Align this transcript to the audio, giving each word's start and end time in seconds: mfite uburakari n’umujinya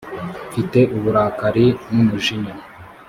mfite 0.49 0.79
uburakari 0.97 1.65
n’umujinya 1.93 2.53